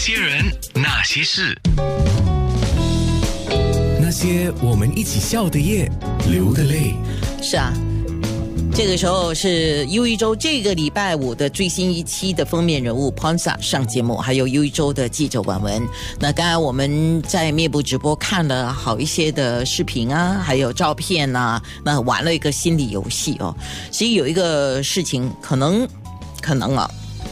[0.00, 1.54] 些人，那些事，
[4.00, 5.92] 那些我们一起笑的夜，
[6.26, 6.94] 流的泪。
[7.42, 7.70] 是啊，
[8.74, 15.86] 这个时候是优一周这个礼拜五的最新一期的封面人物 Ponsa 上节目，还有优一周的记者婉文。
[16.18, 23.54] 那刚才我们在面部直播看了好一些的视频啊，还有照片呐、那玩了一个心理游戏哦。
[23.90, 25.86] 其实有一个事情，可能
[26.40, 26.90] 可能啊。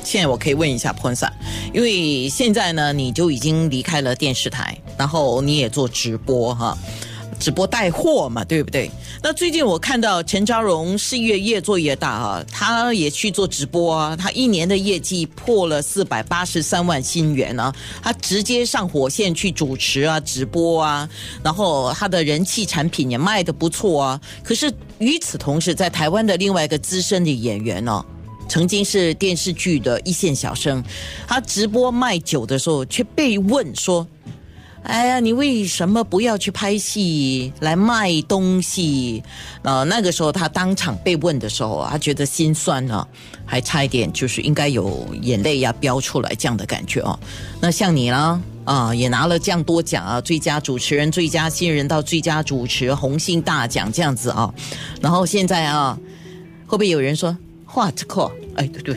[0.09, 1.29] 现在我可以问一下 Ponsa，
[1.71, 6.79] 因为现在呢，你就已经离开了电视台，然后你也做直播哈，
[7.39, 8.91] 直播带货嘛，对不对？
[9.23, 17.71] 那最近我看到陈昭荣事业越做越大啊，他也去做直播啊，他一年的业绩破了四百八十三万新元啊，
[18.03, 21.07] 他直接上火线去主持啊，直播啊，
[21.43, 24.21] 然后他的人气产品也卖得不错啊。
[24.43, 28.03] 可是与此同时，在台湾的另外一个资深的演员呢。
[28.49, 30.83] 曾经是电视剧的一线小生，
[31.27, 34.07] 他直播卖酒的时候，却被问说
[34.83, 39.23] ：“哎呀，你为什么不要去拍戏来卖东西？”
[39.63, 43.07] 呃，那个时候他当场被问的时候，他觉得心酸啊、
[43.45, 47.19] 还差一点就是应该有眼泪要飙出来这样的感觉哦。
[47.61, 48.43] 那像你呢？
[48.65, 54.53] 啊，也拿了这样多奖啊，最佳主持人、最佳新人到最佳主持、红星大奖这样子啊。
[55.01, 55.99] 然后现在啊，
[56.67, 57.35] 会不会有人说？
[57.71, 58.97] 画这个，哎，对对，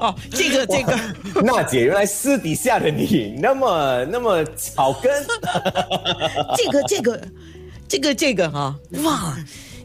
[0.00, 0.98] 哦，这个这个，
[1.42, 5.24] 娜姐，原来私底下的你那么那么草根，
[6.58, 7.22] 这个这个
[7.88, 9.38] 这个这个哈，哇，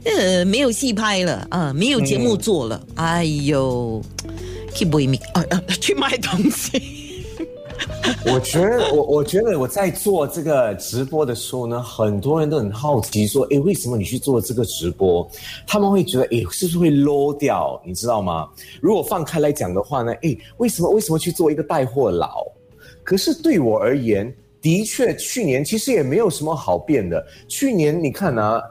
[0.06, 4.02] 呃，没有戏拍了啊，没有节目做了，哎呦，
[4.74, 7.07] 去卖米啊啊，去卖东西。
[8.34, 15.28] 我觉得我我觉得我在做这个直播的时候呢，很多人都很好奇说，诶，为什么你去做这个直播？
[15.66, 17.82] 他们会觉得，诶，是不是会 low 掉？
[17.86, 18.50] 你知道吗？
[18.82, 22.46] 如果放开来讲的话呢，诶，为什么为什么去做一个带货佬？
[23.04, 24.32] 可是对我而言，
[24.62, 27.26] 的确，去年其实也没有什么好变的。
[27.48, 28.62] 去年你看啊，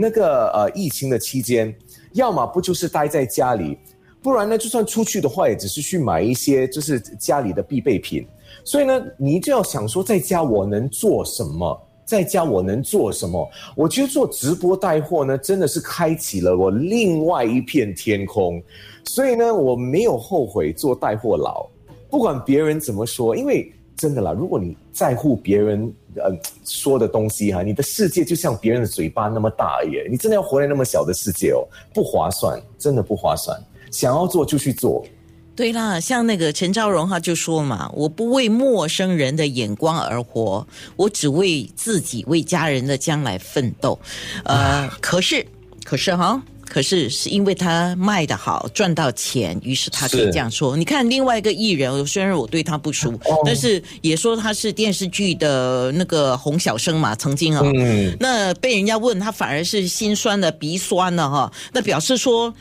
[0.00, 1.74] 那个呃疫情的期间，
[2.14, 3.76] 要么不就是待在家里，
[4.22, 8.24] 不然呢，就算出去的话，也只是去买一些就是家里的必备品。
[8.64, 11.78] 所以呢，你就要想说，在家我能做什么？
[12.04, 13.48] 在家我能做什么？
[13.74, 18.62] 我觉得做直播带货呢，真的是开启了我另外一片天空。
[19.04, 21.66] 所以呢，我没有后悔做带货佬，
[22.10, 26.30] 不管别人怎么说，因为真的啦，如果你在乎别人呃
[26.64, 30.08] 说的东西哈，你的世界就像别人的嘴巴那么大而已。
[30.10, 33.58] 你真的要活在那么小的世界哦，不划算，真的不划算。
[33.92, 35.06] 想要做就去做。
[35.54, 40.66] 对啦，像那个陈昭荣他就说嘛，我不为陌生人的眼光而活，
[40.96, 43.96] 我只为自己、为家人的将来奋斗。
[44.44, 45.46] 呃，可是，
[45.84, 46.42] 可是哈。
[46.64, 50.74] 可是是因为他卖的好，赚到钱，于是他可以是这样说。
[50.74, 53.12] 你看另外一个艺人，虽然我对他不熟，
[53.44, 62.54] 但是也说他是电视剧的那个洪小生嘛，曾经啊，嗯，那被人家问他反而是心酸的鼻酸的哈，那表示说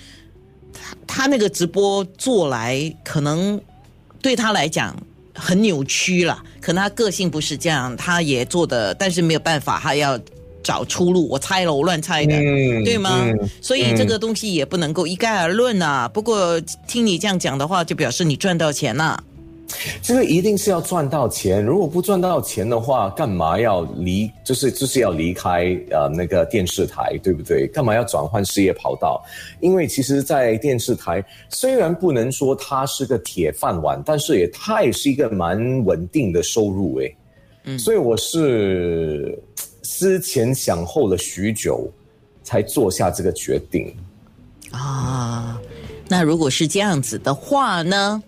[0.73, 3.59] 他他那个直播做来可能
[4.21, 4.95] 对他来讲
[5.33, 10.19] 很扭曲了，可能他个性不是这样，他也做的，但是没有办法，他要
[10.63, 11.27] 找出路。
[11.27, 13.23] 我猜了，我乱猜的，嗯对吗？
[13.23, 16.07] 嗯所以这个东西也不能够一概而论啊。
[16.07, 19.23] 不过听你这样讲的话，就表示你赚到钱了。
[20.01, 24.29] 这个一定是要赚到钱，如果不赚到钱的话，干嘛要离？
[24.43, 27.67] 就是就是要离开呃那个电视台，对不对？
[27.67, 29.23] 干嘛要转换事业跑道？
[29.59, 37.15] 因为其实，在电视台虽然不能说它是个铁饭碗，但是也它也是一个蛮稳定的收入诶。
[37.63, 39.37] 嗯，所以我是
[39.83, 41.89] 思前想后了许久，
[42.43, 43.93] 才做下这个决定。
[44.71, 45.59] 啊，
[46.07, 48.21] 那如果是这样子的话呢？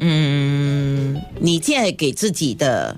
[0.00, 2.96] 嗯，你现在给自己的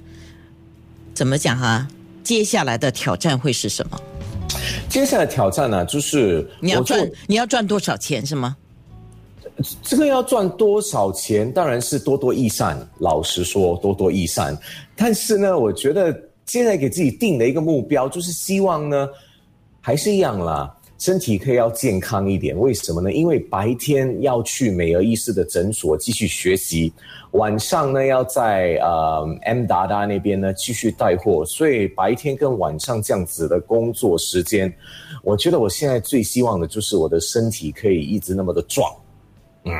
[1.12, 1.86] 怎么讲哈、
[2.22, 4.00] 接下来的挑战会是什么？
[4.88, 8.56] 接下来挑战呢、就是你要赚，你要赚多少钱是吗？
[9.82, 12.88] 这个要赚多少钱，当然是多多益善。
[12.98, 14.56] 老实说，多多益善。
[14.96, 16.16] 但是呢，我觉得
[16.46, 19.08] 现在给自己定的一个目标，就是希望呢，
[19.80, 20.72] 还是一样啦，
[21.02, 22.56] 身体可以要健康一点。
[22.56, 23.10] 为什么呢？
[23.10, 26.92] 因为白天要去美尔医师的诊所继续学习，
[27.32, 34.72] 晚上呢要在呃 M 达达那边呢继续带货，所以白天跟晚上这样子的工作时间，
[35.24, 38.88] 我觉得我现在最希望的就是我的身体可以一直那么的壮。
[39.64, 39.74] 嗯。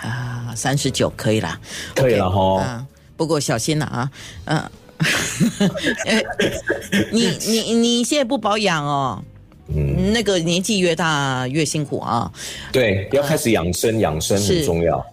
[0.00, 1.60] 啊，三十九可以啦，
[1.96, 2.58] 可以了吼。
[2.58, 2.86] 嗯，
[3.16, 4.08] 不过小心了啊，
[4.44, 4.70] 嗯、呃
[7.10, 9.20] 你你你现在不保养哦，
[9.68, 12.30] 嗯，那个年纪越大越辛苦啊。
[12.72, 15.04] 对，要开始养生，养生很重要。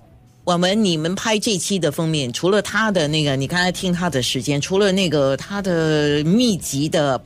[0.44, 7.22] 我们你们拍这期的封面，除了他的那个，你刚才听他的时间，除了那个他的密集的。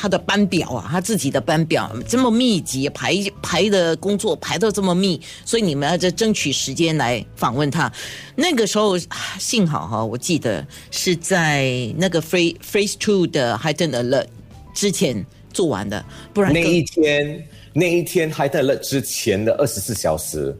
[0.00, 7.90] 他的班表啊，他自己的班表这么密集，排排的工作排到这么密，所以你们要在争取时间来访问他。
[8.36, 8.96] 那个时候
[9.40, 14.26] 幸好哈，我记得是在那个 Free Phase Two 的 High Alert
[14.72, 20.56] 之前做完的，不然那一天那一天 High Alert 之前的二十四小时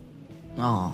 [0.56, 0.92] 哦。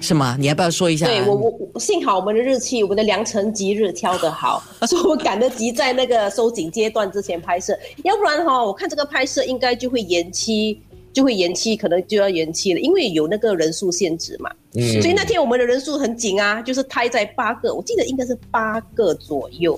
[0.00, 0.36] 是吗？
[0.38, 1.06] 你要不要说一下？
[1.06, 1.34] 对我
[1.74, 10.80] 我幸好我们的日期，我们的良辰吉日挑得好， 所以我赶得及在那个收紧阶段之前拍摄，要不然哈，我看这个拍摄应该就会延期，
[11.12, 14.48] 就会延期，可能就要延期了，因为有那个人数限制嘛。
[14.74, 15.02] 嗯。
[15.02, 19.76] 所以那天我们的人数很紧啊，就是胎在八个，我记得应该是八个左右。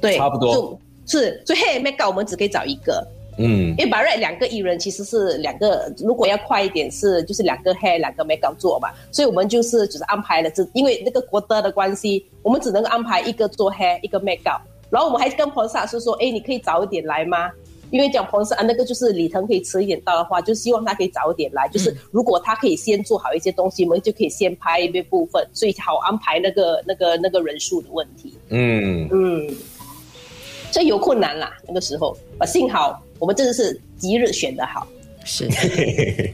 [0.00, 0.76] 对，差不多。
[1.08, 3.04] 是，所以嘿，make up 我们只可以找一个。
[3.40, 14.60] 嗯，因为白瑞两个艺人其实是两个，如果要快一点是就是两个 hair 两个 makeup 做嘛，所以我们就是只是安排了，这因为那个国德的关系，我们只能够安排一个做 hair 一个 makeup，
[14.90, 17.48] 然后我们还跟彭萨是说，哎，你可以早一点来吗？
[17.90, 28.36] 因为讲彭萨啊，那个就是李腾可以迟一点到的话，就希望他可以早一点来，就是如果他可以先做好一些东西，我们就可以先拍一部分，所以好安排那个那个那个人数的问题。
[28.48, 29.08] 嗯。
[29.10, 29.48] 嗯，
[30.70, 33.02] 所以有困难啦，那个时候啊，幸好。
[33.18, 34.86] 我们真的是吉日选的好，
[35.24, 35.48] 是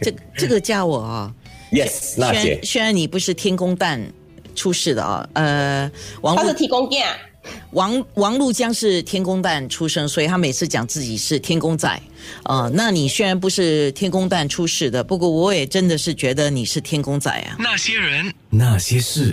[0.02, 1.34] 这这个叫我啊，
[1.72, 2.60] Yes，娜姐。
[2.62, 4.06] 虽然你不是天公蛋
[4.54, 5.90] 出世的啊，呃，
[6.20, 7.16] 王他是天公蛋，
[7.70, 11.88] 王王禄江是天公蛋出生，所以他每次讲自己是天公仔
[12.42, 12.70] 啊。
[12.74, 17.56] 那你虽然不是天公蛋出世的，不过我也真的是觉得你是天公仔啊。
[17.58, 19.32] 那些人，那些事。